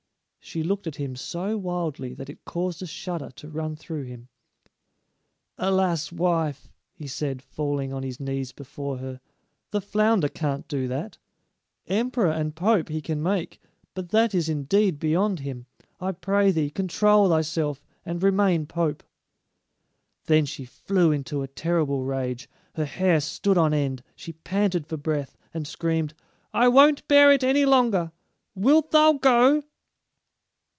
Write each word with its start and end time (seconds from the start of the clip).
She 0.43 0.63
looked 0.63 0.87
at 0.87 0.95
him 0.95 1.15
so 1.15 1.55
wildly 1.55 2.15
that 2.15 2.29
it 2.29 2.43
caused 2.45 2.81
a 2.81 2.87
shudder 2.87 3.29
to 3.37 3.47
run 3.47 3.75
through 3.75 4.03
him. 4.05 4.27
"Alas, 5.59 6.11
wife," 6.11 6.67
he 6.95 7.05
said, 7.05 7.43
falling 7.43 7.93
on 7.93 8.01
his 8.01 8.19
knees 8.19 8.51
before 8.51 8.97
her, 8.97 9.21
"the 9.69 9.79
flounder 9.79 10.27
can't 10.27 10.67
do 10.67 10.87
that. 10.87 11.19
Emperor 11.87 12.31
and 12.31 12.55
pope 12.55 12.89
he 12.89 13.01
can 13.01 13.21
make, 13.21 13.61
but 13.93 14.09
that 14.09 14.33
is 14.33 14.49
indeed 14.49 14.99
beyond 14.99 15.41
him. 15.41 15.67
I 16.01 16.11
pray 16.11 16.49
thee, 16.49 16.71
control 16.71 17.29
thyself 17.29 17.85
and 18.03 18.21
remain 18.23 18.65
pope." 18.65 19.03
Then 20.25 20.45
she 20.47 20.65
flew 20.65 21.11
into 21.11 21.43
a 21.43 21.47
terrible 21.47 22.03
rage. 22.03 22.49
Her 22.73 22.85
hair 22.85 23.21
stood 23.21 23.59
on 23.59 23.75
end; 23.75 24.03
she 24.15 24.33
panted 24.33 24.87
for 24.87 24.97
breath, 24.97 25.37
and 25.53 25.67
screamed: 25.67 26.13
"I 26.51 26.67
won't 26.67 27.07
bear 27.07 27.31
it 27.31 27.43
any 27.43 27.63
longer; 27.63 28.11
wilt 28.55 28.89
thou 28.89 29.13
go?" 29.13 29.63